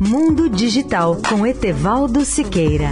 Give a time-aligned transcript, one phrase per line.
[0.00, 2.90] Mundo Digital com Etevaldo Siqueira.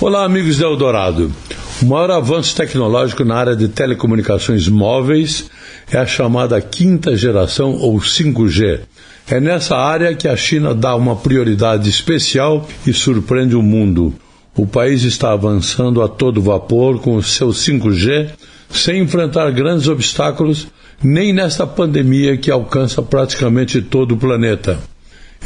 [0.00, 1.32] Olá, amigos da Eldorado.
[1.82, 5.50] O maior avanço tecnológico na área de telecomunicações móveis
[5.90, 8.80] é a chamada quinta geração ou 5G.
[9.28, 14.14] É nessa área que a China dá uma prioridade especial e surpreende o mundo.
[14.56, 18.30] O país está avançando a todo vapor com o seu 5G,
[18.68, 20.66] sem enfrentar grandes obstáculos,
[21.02, 24.78] nem nesta pandemia que alcança praticamente todo o planeta.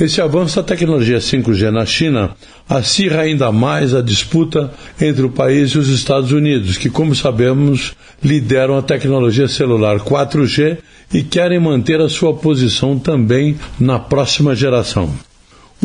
[0.00, 2.34] Esse avanço da tecnologia 5G na China
[2.68, 7.92] acirra ainda mais a disputa entre o país e os Estados Unidos, que, como sabemos,
[8.20, 10.78] lideram a tecnologia celular 4G
[11.12, 15.14] e querem manter a sua posição também na próxima geração.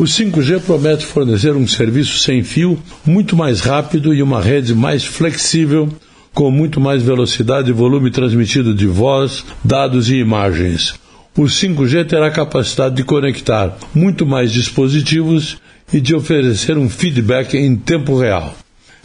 [0.00, 5.04] O 5G promete fornecer um serviço sem fio muito mais rápido e uma rede mais
[5.04, 5.88] flexível,
[6.34, 10.98] com muito mais velocidade e volume transmitido de voz, dados e imagens
[11.36, 15.58] o 5G terá capacidade de conectar muito mais dispositivos
[15.92, 18.54] e de oferecer um feedback em tempo real.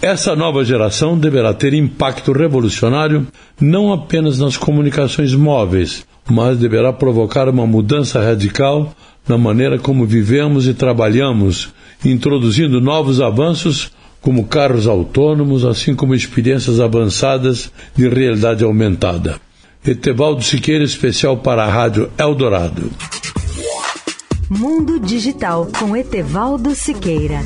[0.02, 3.28] Essa nova geração deverá ter impacto revolucionário
[3.60, 8.94] não apenas nas comunicações móveis, mas deverá provocar uma mudança radical
[9.28, 11.74] na maneira como vivemos e trabalhamos,
[12.04, 19.40] introduzindo novos avanços como carros autônomos, assim como experiências avançadas de realidade aumentada.
[19.86, 22.90] Etevaldo Siqueira, especial para a Rádio Eldorado.
[24.50, 27.42] Mundo Digital com Etevaldo Siqueira.